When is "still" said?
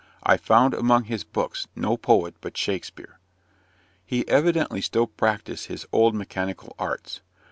4.81-5.05